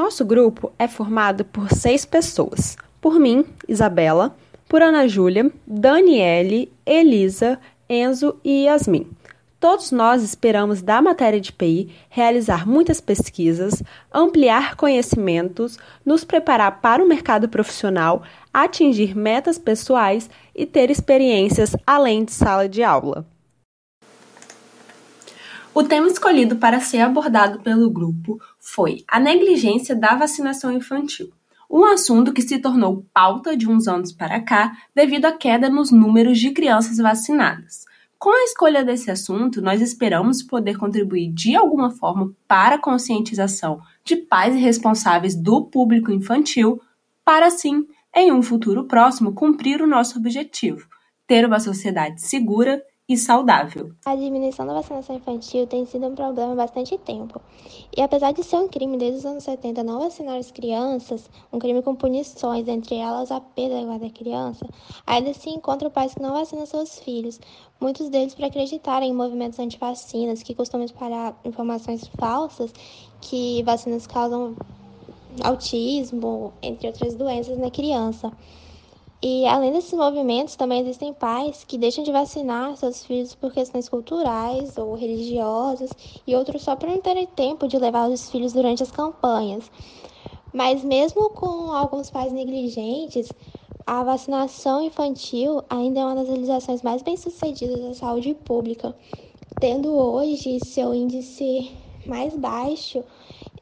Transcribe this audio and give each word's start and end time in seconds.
nosso 0.00 0.24
grupo 0.24 0.72
é 0.78 0.88
formado 0.88 1.44
por 1.44 1.70
seis 1.70 2.06
pessoas. 2.06 2.74
Por 3.02 3.20
mim, 3.20 3.44
Isabela, 3.68 4.34
por 4.66 4.80
Ana 4.80 5.06
Júlia, 5.06 5.52
Daniele, 5.66 6.72
Elisa, 6.86 7.60
Enzo 7.86 8.40
e 8.42 8.64
Yasmin. 8.64 9.06
Todos 9.58 9.92
nós 9.92 10.22
esperamos 10.22 10.80
da 10.80 11.02
matéria 11.02 11.38
de 11.38 11.52
PI 11.52 11.94
realizar 12.08 12.66
muitas 12.66 12.98
pesquisas, 12.98 13.82
ampliar 14.10 14.74
conhecimentos, 14.74 15.78
nos 16.02 16.24
preparar 16.24 16.80
para 16.80 17.04
o 17.04 17.08
mercado 17.08 17.46
profissional, 17.46 18.22
atingir 18.54 19.14
metas 19.14 19.58
pessoais 19.58 20.30
e 20.54 20.64
ter 20.64 20.90
experiências 20.90 21.76
além 21.86 22.24
de 22.24 22.32
sala 22.32 22.66
de 22.66 22.82
aula. 22.82 23.26
O 25.74 25.82
tema 25.82 26.08
escolhido 26.08 26.56
para 26.56 26.80
ser 26.80 27.00
abordado 27.00 27.60
pelo 27.60 27.90
grupo 27.90 28.40
foi 28.58 29.04
a 29.06 29.20
negligência 29.20 29.94
da 29.94 30.14
vacinação 30.14 30.72
infantil 30.72 31.32
um 31.70 31.84
assunto 31.84 32.32
que 32.32 32.42
se 32.42 32.58
tornou 32.58 33.06
pauta 33.14 33.56
de 33.56 33.68
uns 33.68 33.86
anos 33.86 34.10
para 34.10 34.40
cá 34.40 34.76
devido 34.92 35.26
à 35.26 35.32
queda 35.32 35.70
nos 35.70 35.92
números 35.92 36.38
de 36.38 36.50
crianças 36.50 36.98
vacinadas. 36.98 37.84
Com 38.18 38.30
a 38.30 38.44
escolha 38.44 38.84
desse 38.84 39.10
assunto, 39.10 39.62
nós 39.62 39.80
esperamos 39.80 40.42
poder 40.42 40.76
contribuir 40.76 41.32
de 41.32 41.54
alguma 41.54 41.90
forma 41.90 42.34
para 42.46 42.74
a 42.74 42.78
conscientização 42.78 43.80
de 44.04 44.16
pais 44.16 44.54
e 44.54 44.58
responsáveis 44.58 45.36
do 45.36 45.64
público 45.64 46.10
infantil, 46.10 46.82
para 47.24 47.46
assim, 47.46 47.86
em 48.14 48.32
um 48.32 48.42
futuro 48.42 48.84
próximo, 48.84 49.32
cumprir 49.32 49.80
o 49.80 49.86
nosso 49.86 50.18
objetivo: 50.18 50.86
ter 51.26 51.46
uma 51.46 51.60
sociedade 51.60 52.20
segura 52.20 52.82
e 53.10 53.16
saudável. 53.16 53.90
A 54.06 54.14
diminuição 54.14 54.64
da 54.64 54.72
vacinação 54.72 55.16
infantil 55.16 55.66
tem 55.66 55.84
sido 55.84 56.06
um 56.06 56.14
problema 56.14 56.52
há 56.52 56.54
bastante 56.54 56.96
tempo. 56.96 57.42
E 57.96 58.00
apesar 58.00 58.30
de 58.30 58.44
ser 58.44 58.54
um 58.54 58.68
crime 58.68 58.96
desde 58.96 59.18
os 59.18 59.26
anos 59.26 59.42
70 59.42 59.82
não 59.82 59.98
vacinar 59.98 60.38
as 60.38 60.52
crianças, 60.52 61.28
um 61.52 61.58
crime 61.58 61.82
com 61.82 61.96
punições, 61.96 62.68
entre 62.68 62.94
elas 62.94 63.32
a 63.32 63.40
perda 63.40 63.98
da 63.98 64.10
criança, 64.10 64.64
ainda 65.04 65.34
se 65.34 65.50
encontram 65.50 65.90
pais 65.90 66.14
que 66.14 66.22
não 66.22 66.34
vacinam 66.34 66.64
seus 66.66 67.00
filhos, 67.00 67.40
muitos 67.80 68.08
deles 68.10 68.32
para 68.32 68.46
acreditarem 68.46 69.10
em 69.10 69.14
movimentos 69.14 69.58
antivacinas 69.58 70.44
que 70.44 70.54
costumam 70.54 70.86
espalhar 70.86 71.34
informações 71.44 72.06
falsas 72.16 72.72
que 73.20 73.60
vacinas 73.64 74.06
causam 74.06 74.54
autismo, 75.42 76.52
entre 76.62 76.86
outras 76.86 77.16
doenças 77.16 77.58
na 77.58 77.72
criança. 77.72 78.30
E 79.22 79.46
além 79.46 79.70
desses 79.70 79.92
movimentos, 79.92 80.56
também 80.56 80.80
existem 80.80 81.12
pais 81.12 81.62
que 81.62 81.76
deixam 81.76 82.02
de 82.02 82.10
vacinar 82.10 82.74
seus 82.78 83.04
filhos 83.04 83.34
por 83.34 83.52
questões 83.52 83.86
culturais 83.86 84.78
ou 84.78 84.94
religiosas, 84.94 85.94
e 86.26 86.34
outros 86.34 86.62
só 86.62 86.74
por 86.74 86.88
não 86.88 87.02
terem 87.02 87.26
tempo 87.26 87.68
de 87.68 87.76
levar 87.76 88.08
os 88.08 88.30
filhos 88.30 88.54
durante 88.54 88.82
as 88.82 88.90
campanhas. 88.90 89.70
Mas 90.54 90.82
mesmo 90.82 91.28
com 91.30 91.70
alguns 91.70 92.10
pais 92.10 92.32
negligentes, 92.32 93.34
a 93.86 94.02
vacinação 94.02 94.80
infantil 94.82 95.62
ainda 95.68 96.00
é 96.00 96.04
uma 96.04 96.14
das 96.14 96.28
realizações 96.28 96.80
mais 96.80 97.02
bem-sucedidas 97.02 97.80
da 97.82 97.94
saúde 97.94 98.32
pública, 98.34 98.96
tendo 99.60 99.92
hoje 99.92 100.60
seu 100.60 100.94
índice 100.94 101.70
mais 102.06 102.34
baixo 102.34 103.04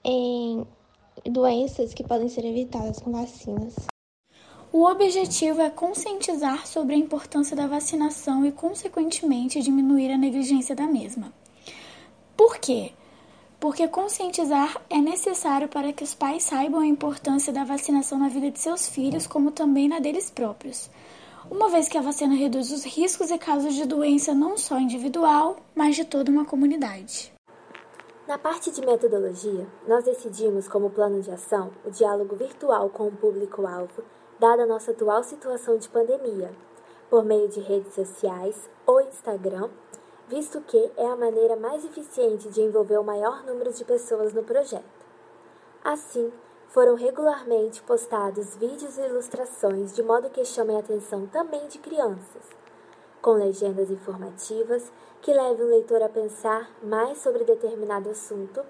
em 0.04 0.64
doenças 1.24 1.92
que 1.92 2.04
podem 2.04 2.28
ser 2.28 2.44
evitadas 2.44 3.00
com 3.00 3.10
vacinas. 3.10 3.97
O 4.70 4.84
objetivo 4.84 5.62
é 5.62 5.70
conscientizar 5.70 6.66
sobre 6.66 6.94
a 6.94 6.98
importância 6.98 7.56
da 7.56 7.66
vacinação 7.66 8.44
e, 8.44 8.52
consequentemente, 8.52 9.62
diminuir 9.62 10.12
a 10.12 10.18
negligência 10.18 10.76
da 10.76 10.86
mesma. 10.86 11.32
Por 12.36 12.58
quê? 12.58 12.92
Porque 13.58 13.88
conscientizar 13.88 14.78
é 14.90 14.98
necessário 14.98 15.68
para 15.68 15.90
que 15.90 16.04
os 16.04 16.14
pais 16.14 16.42
saibam 16.42 16.80
a 16.80 16.86
importância 16.86 17.50
da 17.50 17.64
vacinação 17.64 18.18
na 18.18 18.28
vida 18.28 18.50
de 18.50 18.58
seus 18.58 18.86
filhos, 18.86 19.26
como 19.26 19.50
também 19.50 19.88
na 19.88 20.00
deles 20.00 20.30
próprios. 20.30 20.90
Uma 21.50 21.70
vez 21.70 21.88
que 21.88 21.96
a 21.96 22.02
vacina 22.02 22.34
reduz 22.34 22.70
os 22.70 22.84
riscos 22.84 23.30
e 23.30 23.38
casos 23.38 23.72
de 23.72 23.86
doença 23.86 24.34
não 24.34 24.58
só 24.58 24.78
individual, 24.78 25.56
mas 25.74 25.96
de 25.96 26.04
toda 26.04 26.30
uma 26.30 26.44
comunidade. 26.44 27.32
Na 28.28 28.36
parte 28.36 28.70
de 28.70 28.82
metodologia, 28.82 29.66
nós 29.88 30.04
decidimos 30.04 30.68
como 30.68 30.90
plano 30.90 31.22
de 31.22 31.30
ação 31.30 31.70
o 31.86 31.90
diálogo 31.90 32.36
virtual 32.36 32.90
com 32.90 33.08
o 33.08 33.12
público-alvo 33.12 34.04
dada 34.38 34.62
a 34.62 34.66
nossa 34.66 34.92
atual 34.92 35.22
situação 35.22 35.76
de 35.76 35.88
pandemia, 35.88 36.50
por 37.10 37.24
meio 37.24 37.48
de 37.48 37.60
redes 37.60 37.94
sociais 37.94 38.68
ou 38.86 39.00
Instagram, 39.00 39.68
visto 40.28 40.60
que 40.60 40.90
é 40.96 41.06
a 41.06 41.16
maneira 41.16 41.56
mais 41.56 41.84
eficiente 41.84 42.48
de 42.48 42.60
envolver 42.60 42.98
o 42.98 43.04
maior 43.04 43.44
número 43.44 43.72
de 43.72 43.84
pessoas 43.84 44.32
no 44.32 44.42
projeto. 44.42 44.84
Assim, 45.82 46.32
foram 46.68 46.94
regularmente 46.94 47.82
postados 47.82 48.54
vídeos 48.56 48.98
e 48.98 49.02
ilustrações 49.02 49.94
de 49.94 50.02
modo 50.02 50.28
que 50.28 50.44
chamem 50.44 50.76
a 50.76 50.80
atenção 50.80 51.26
também 51.26 51.66
de 51.66 51.78
crianças, 51.78 52.42
com 53.22 53.32
legendas 53.32 53.90
informativas 53.90 54.92
que 55.22 55.32
levem 55.32 55.66
o 55.66 55.70
leitor 55.70 56.02
a 56.02 56.08
pensar 56.08 56.70
mais 56.82 57.18
sobre 57.18 57.44
determinado 57.44 58.10
assunto, 58.10 58.62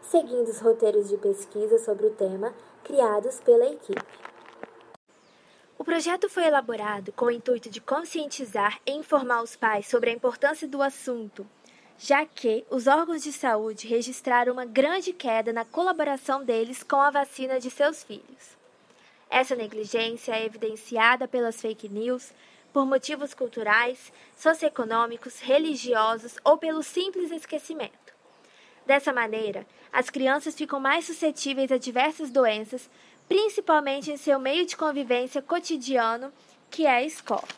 seguindo 0.00 0.48
os 0.48 0.60
roteiros 0.60 1.08
de 1.08 1.16
pesquisa 1.18 1.78
sobre 1.78 2.06
o 2.06 2.10
tema 2.10 2.52
criados 2.82 3.40
pela 3.40 3.66
equipe. 3.66 4.23
O 5.84 5.92
projeto 5.94 6.30
foi 6.30 6.46
elaborado 6.46 7.12
com 7.12 7.26
o 7.26 7.30
intuito 7.30 7.68
de 7.68 7.78
conscientizar 7.78 8.80
e 8.86 8.92
informar 8.92 9.42
os 9.42 9.54
pais 9.54 9.86
sobre 9.86 10.08
a 10.08 10.14
importância 10.14 10.66
do 10.66 10.80
assunto, 10.80 11.46
já 11.98 12.24
que 12.24 12.64
os 12.70 12.86
órgãos 12.86 13.22
de 13.22 13.30
saúde 13.30 13.86
registraram 13.86 14.54
uma 14.54 14.64
grande 14.64 15.12
queda 15.12 15.52
na 15.52 15.62
colaboração 15.62 16.42
deles 16.42 16.82
com 16.82 16.96
a 16.96 17.10
vacina 17.10 17.60
de 17.60 17.70
seus 17.70 18.02
filhos. 18.02 18.56
Essa 19.28 19.54
negligência 19.54 20.32
é 20.32 20.46
evidenciada 20.46 21.28
pelas 21.28 21.60
fake 21.60 21.90
news, 21.90 22.32
por 22.72 22.86
motivos 22.86 23.34
culturais, 23.34 24.10
socioeconômicos, 24.38 25.38
religiosos 25.40 26.38
ou 26.42 26.56
pelo 26.56 26.82
simples 26.82 27.30
esquecimento. 27.30 28.14
Dessa 28.86 29.12
maneira, 29.12 29.66
as 29.92 30.08
crianças 30.08 30.54
ficam 30.54 30.80
mais 30.80 31.04
suscetíveis 31.04 31.70
a 31.70 31.76
diversas 31.76 32.30
doenças, 32.30 32.88
principalmente 33.28 34.10
em 34.10 34.16
seu 34.16 34.38
meio 34.38 34.66
de 34.66 34.76
convivência 34.76 35.42
cotidiano, 35.42 36.32
que 36.70 36.86
é 36.86 36.90
a 36.90 37.02
escola. 37.02 37.48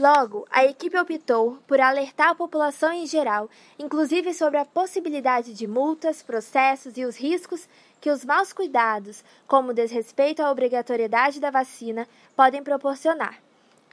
Logo, 0.00 0.46
a 0.50 0.64
equipe 0.64 0.98
optou 0.98 1.58
por 1.66 1.78
alertar 1.78 2.30
a 2.30 2.34
população 2.34 2.90
em 2.90 3.06
geral, 3.06 3.50
inclusive 3.78 4.32
sobre 4.32 4.56
a 4.56 4.64
possibilidade 4.64 5.52
de 5.52 5.66
multas, 5.66 6.22
processos 6.22 6.96
e 6.96 7.04
os 7.04 7.18
riscos 7.18 7.68
que 8.00 8.10
os 8.10 8.24
maus 8.24 8.50
cuidados, 8.50 9.22
como 9.46 9.72
o 9.72 9.74
desrespeito 9.74 10.42
à 10.42 10.50
obrigatoriedade 10.50 11.38
da 11.38 11.50
vacina, 11.50 12.08
podem 12.34 12.62
proporcionar, 12.62 13.38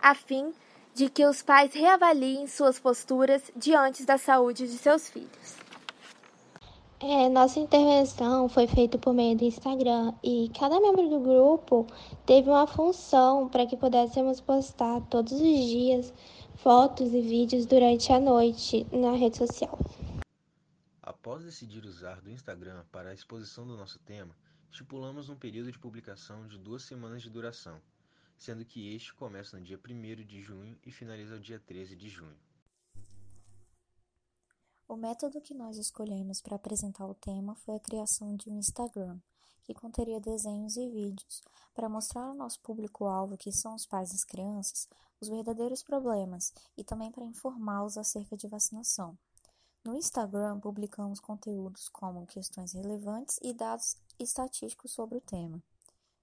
a 0.01 0.15
fim 0.15 0.53
de 0.93 1.09
que 1.09 1.25
os 1.25 1.41
pais 1.41 1.73
reavaliem 1.73 2.47
suas 2.47 2.79
posturas 2.79 3.41
diante 3.53 4.05
da 4.05 4.17
saúde 4.17 4.65
de 4.65 4.77
seus 4.77 5.09
filhos. 5.09 5.66
É, 6.99 7.29
nossa 7.29 7.59
intervenção 7.59 8.49
foi 8.49 8.65
feita 8.65 8.97
por 8.97 9.13
meio 9.13 9.37
do 9.37 9.43
Instagram 9.43 10.15
e 10.23 10.49
cada 10.57 10.79
membro 10.79 11.07
do 11.07 11.19
grupo 11.19 11.85
teve 12.25 12.49
uma 12.49 12.65
função 12.65 13.47
para 13.47 13.67
que 13.67 13.77
pudéssemos 13.77 14.41
postar 14.41 15.01
todos 15.01 15.33
os 15.33 15.39
dias 15.39 16.11
fotos 16.55 17.13
e 17.13 17.21
vídeos 17.21 17.67
durante 17.67 18.11
a 18.11 18.19
noite 18.19 18.87
na 18.91 19.11
rede 19.11 19.37
social. 19.37 19.77
Após 21.03 21.45
decidir 21.45 21.85
usar 21.85 22.19
do 22.19 22.31
Instagram 22.31 22.83
para 22.91 23.11
a 23.11 23.13
exposição 23.13 23.67
do 23.67 23.77
nosso 23.77 23.99
tema, 23.99 24.35
estipulamos 24.71 25.29
um 25.29 25.35
período 25.35 25.71
de 25.71 25.77
publicação 25.77 26.47
de 26.47 26.57
duas 26.57 26.81
semanas 26.81 27.21
de 27.21 27.29
duração, 27.29 27.79
sendo 28.35 28.65
que 28.65 28.95
este 28.95 29.13
começa 29.13 29.55
no 29.55 29.63
dia 29.63 29.79
1 29.79 30.25
de 30.25 30.41
junho 30.41 30.75
e 30.83 30.91
finaliza 30.91 31.35
no 31.35 31.41
dia 31.41 31.59
13 31.59 31.95
de 31.95 32.09
junho. 32.09 32.46
O 34.89 34.95
método 34.95 35.41
que 35.41 35.53
nós 35.53 35.75
escolhemos 35.75 36.39
para 36.39 36.55
apresentar 36.55 37.05
o 37.05 37.13
tema 37.13 37.55
foi 37.55 37.75
a 37.75 37.79
criação 37.79 38.37
de 38.37 38.49
um 38.49 38.57
Instagram, 38.57 39.19
que 39.65 39.73
conteria 39.73 40.17
desenhos 40.17 40.77
e 40.77 40.87
vídeos, 40.89 41.43
para 41.75 41.89
mostrar 41.89 42.23
ao 42.23 42.33
nosso 42.33 42.61
público-alvo, 42.61 43.37
que 43.37 43.51
são 43.51 43.75
os 43.75 43.85
pais 43.85 44.11
das 44.11 44.23
crianças, 44.23 44.87
os 45.19 45.27
verdadeiros 45.27 45.83
problemas 45.83 46.53
e 46.77 46.85
também 46.85 47.11
para 47.11 47.25
informá-los 47.25 47.97
acerca 47.97 48.37
de 48.37 48.47
vacinação. 48.47 49.17
No 49.83 49.93
Instagram, 49.93 50.57
publicamos 50.61 51.19
conteúdos 51.19 51.89
como 51.89 52.25
questões 52.25 52.71
relevantes 52.71 53.37
e 53.41 53.53
dados 53.53 53.97
estatísticos 54.17 54.91
sobre 54.91 55.17
o 55.17 55.21
tema. 55.21 55.61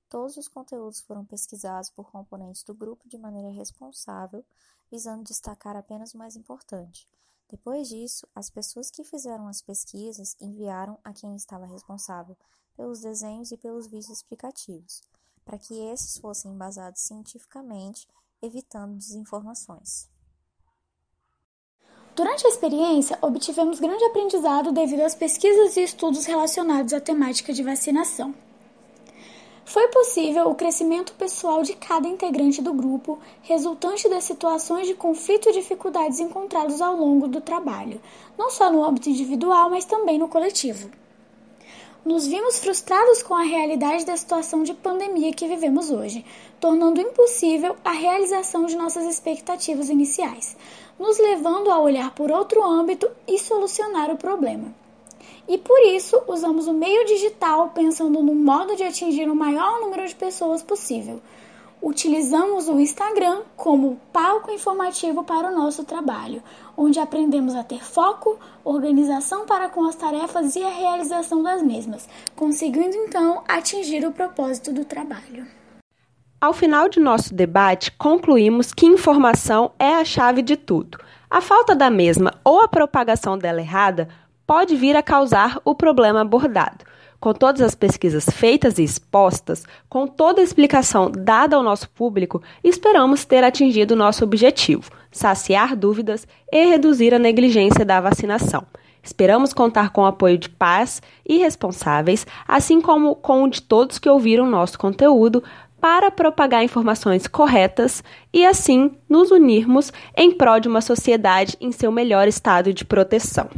Todos 0.08 0.38
os 0.38 0.48
conteúdos 0.48 1.02
foram 1.02 1.22
pesquisados 1.26 1.90
por 1.90 2.10
componentes 2.10 2.62
do 2.62 2.72
grupo 2.74 3.06
de 3.06 3.18
maneira 3.18 3.50
responsável, 3.50 4.42
visando 4.90 5.22
destacar 5.22 5.76
apenas 5.76 6.14
o 6.14 6.18
mais 6.18 6.34
importante, 6.34 7.06
depois 7.54 7.88
disso, 7.88 8.26
as 8.34 8.50
pessoas 8.50 8.90
que 8.90 9.04
fizeram 9.04 9.46
as 9.46 9.62
pesquisas 9.62 10.36
enviaram 10.40 10.98
a 11.04 11.12
quem 11.12 11.36
estava 11.36 11.64
responsável 11.66 12.36
pelos 12.76 13.00
desenhos 13.00 13.52
e 13.52 13.56
pelos 13.56 13.86
vídeos 13.86 14.10
explicativos, 14.10 15.00
para 15.44 15.56
que 15.56 15.72
esses 15.92 16.18
fossem 16.18 16.50
embasados 16.50 17.02
cientificamente, 17.02 18.08
evitando 18.42 18.96
desinformações. 18.96 20.08
Durante 22.16 22.44
a 22.44 22.50
experiência, 22.50 23.16
obtivemos 23.22 23.78
grande 23.78 24.04
aprendizado 24.04 24.72
devido 24.72 25.02
às 25.02 25.14
pesquisas 25.14 25.76
e 25.76 25.84
estudos 25.84 26.26
relacionados 26.26 26.92
à 26.92 27.00
temática 27.00 27.52
de 27.52 27.62
vacinação. 27.62 28.34
Foi 29.64 29.88
possível 29.88 30.50
o 30.50 30.54
crescimento 30.54 31.14
pessoal 31.14 31.62
de 31.62 31.74
cada 31.74 32.06
integrante 32.06 32.60
do 32.60 32.74
grupo, 32.74 33.18
resultante 33.42 34.08
das 34.08 34.24
situações 34.24 34.86
de 34.86 34.94
conflito 34.94 35.48
e 35.48 35.52
dificuldades 35.52 36.20
encontrados 36.20 36.82
ao 36.82 36.94
longo 36.94 37.26
do 37.26 37.40
trabalho, 37.40 38.00
não 38.36 38.50
só 38.50 38.70
no 38.70 38.84
âmbito 38.84 39.08
individual, 39.08 39.70
mas 39.70 39.86
também 39.86 40.18
no 40.18 40.28
coletivo. 40.28 40.90
Nos 42.04 42.26
vimos 42.26 42.58
frustrados 42.58 43.22
com 43.22 43.34
a 43.34 43.42
realidade 43.42 44.04
da 44.04 44.14
situação 44.14 44.62
de 44.62 44.74
pandemia 44.74 45.32
que 45.32 45.48
vivemos 45.48 45.90
hoje, 45.90 46.22
tornando 46.60 47.00
impossível 47.00 47.74
a 47.82 47.92
realização 47.92 48.66
de 48.66 48.76
nossas 48.76 49.06
expectativas 49.06 49.88
iniciais, 49.88 50.54
nos 50.98 51.18
levando 51.18 51.70
a 51.70 51.80
olhar 51.80 52.14
por 52.14 52.30
outro 52.30 52.62
âmbito 52.62 53.10
e 53.26 53.38
solucionar 53.38 54.10
o 54.10 54.18
problema. 54.18 54.83
E 55.46 55.58
por 55.58 55.78
isso 55.80 56.22
usamos 56.26 56.66
o 56.66 56.72
meio 56.72 57.04
digital 57.04 57.70
pensando 57.74 58.22
no 58.22 58.34
modo 58.34 58.76
de 58.76 58.82
atingir 58.82 59.28
o 59.28 59.36
maior 59.36 59.80
número 59.80 60.06
de 60.06 60.14
pessoas 60.14 60.62
possível. 60.62 61.20
Utilizamos 61.82 62.66
o 62.66 62.80
Instagram 62.80 63.42
como 63.54 64.00
palco 64.10 64.50
informativo 64.50 65.22
para 65.22 65.48
o 65.48 65.54
nosso 65.54 65.84
trabalho, 65.84 66.42
onde 66.74 66.98
aprendemos 66.98 67.54
a 67.54 67.62
ter 67.62 67.84
foco, 67.84 68.38
organização 68.64 69.44
para 69.44 69.68
com 69.68 69.84
as 69.84 69.94
tarefas 69.94 70.56
e 70.56 70.62
a 70.62 70.70
realização 70.70 71.42
das 71.42 71.62
mesmas, 71.62 72.08
conseguindo 72.34 72.96
então 72.96 73.44
atingir 73.46 74.06
o 74.06 74.12
propósito 74.12 74.72
do 74.72 74.82
trabalho. 74.82 75.46
Ao 76.40 76.54
final 76.54 76.88
de 76.88 77.00
nosso 77.00 77.34
debate, 77.34 77.92
concluímos 77.92 78.72
que 78.72 78.86
informação 78.86 79.72
é 79.78 79.94
a 79.94 80.04
chave 80.04 80.40
de 80.40 80.56
tudo. 80.56 80.98
A 81.30 81.40
falta 81.40 81.74
da 81.74 81.90
mesma 81.90 82.32
ou 82.44 82.60
a 82.60 82.68
propagação 82.68 83.36
dela 83.36 83.60
errada 83.60 84.08
pode 84.46 84.76
vir 84.76 84.96
a 84.96 85.02
causar 85.02 85.60
o 85.64 85.74
problema 85.74 86.20
abordado. 86.20 86.84
Com 87.20 87.32
todas 87.32 87.62
as 87.62 87.74
pesquisas 87.74 88.28
feitas 88.28 88.78
e 88.78 88.82
expostas, 88.82 89.64
com 89.88 90.06
toda 90.06 90.40
a 90.40 90.44
explicação 90.44 91.10
dada 91.10 91.56
ao 91.56 91.62
nosso 91.62 91.88
público, 91.88 92.42
esperamos 92.62 93.24
ter 93.24 93.42
atingido 93.42 93.96
nosso 93.96 94.24
objetivo: 94.24 94.90
saciar 95.10 95.74
dúvidas 95.74 96.28
e 96.52 96.66
reduzir 96.66 97.14
a 97.14 97.18
negligência 97.18 97.84
da 97.84 98.00
vacinação. 98.00 98.66
Esperamos 99.02 99.52
contar 99.52 99.90
com 99.90 100.02
o 100.02 100.06
apoio 100.06 100.38
de 100.38 100.48
pais 100.48 101.02
e 101.26 101.38
responsáveis, 101.38 102.26
assim 102.48 102.80
como 102.80 103.14
com 103.14 103.44
o 103.44 103.48
de 103.48 103.60
todos 103.62 103.98
que 103.98 104.08
ouviram 104.08 104.46
nosso 104.46 104.78
conteúdo, 104.78 105.42
para 105.80 106.10
propagar 106.10 106.64
informações 106.64 107.26
corretas 107.26 108.02
e 108.32 108.46
assim 108.46 108.92
nos 109.06 109.30
unirmos 109.30 109.92
em 110.16 110.30
prol 110.30 110.58
de 110.58 110.68
uma 110.68 110.80
sociedade 110.80 111.58
em 111.60 111.70
seu 111.70 111.92
melhor 111.92 112.26
estado 112.26 112.72
de 112.72 112.86
proteção. 112.86 113.50